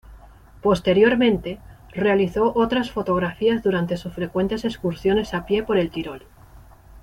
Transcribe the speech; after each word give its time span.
Posteriormente, 0.63 1.59
realizó 1.91 2.53
otras 2.55 2.89
fotografías 2.89 3.61
durante 3.61 3.97
sus 3.97 4.11
frecuentes 4.11 4.65
excursiones 4.65 5.35
a 5.35 5.45
pie 5.45 5.61
por 5.61 5.77
el 5.77 5.91
Tirol. 5.91 6.23